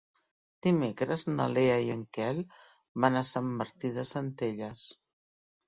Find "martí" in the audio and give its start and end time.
3.63-3.95